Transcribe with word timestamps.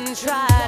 even 0.00 0.14
try. 0.14 0.67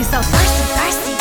me 0.00 0.06
so 0.08 0.16
thirsty, 0.32 0.64
thirsty. 0.80 1.14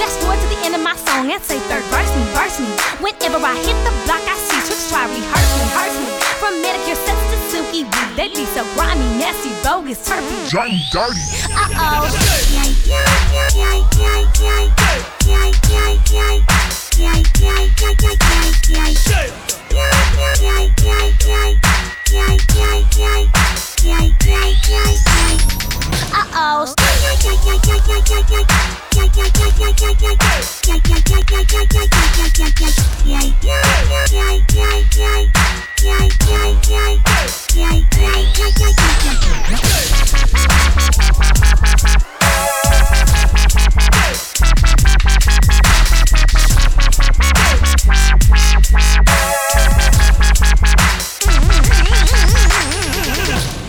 Fast 0.00 0.16
forward 0.24 0.40
to 0.40 0.46
the 0.48 0.56
end 0.64 0.74
of 0.74 0.80
my 0.80 0.96
song 1.04 1.28
and 1.30 1.42
say 1.44 1.58
third 1.68 1.82
verse 1.92 2.08
me, 2.16 2.22
verse 2.32 2.56
me. 2.58 2.66
Whenever 3.04 3.36
I 3.44 3.52
hit 3.60 3.76
the 3.84 3.92
block, 4.08 4.24
I 4.24 4.32
see 4.48 4.56
tricks 4.64 4.88
try 4.88 5.04
rehearse 5.04 5.52
me, 5.60 5.68
hurts 5.76 5.96
me. 6.00 6.08
From 6.40 6.52
Medicare 6.64 6.96
sets 6.96 7.20
to 7.30 7.36
Suki 7.52 7.84
weed, 7.84 8.08
they 8.16 8.32
be 8.32 8.48
so 8.56 8.64
grimy, 8.72 9.04
nasty, 9.20 9.52
bogus, 9.60 10.00
turkey, 10.08 10.24
dirty, 10.48 10.80
dirty. 10.92 11.20
Uh 11.52 11.76
oh. 11.76 12.08
Yeah. 12.88 13.04
Uh 23.88 23.94
oh. 26.34 26.72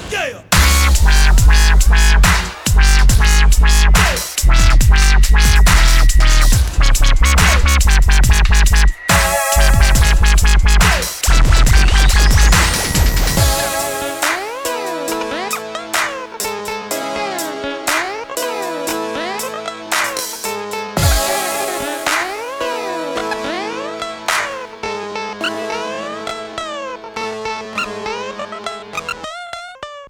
Yeah. 0.09 0.23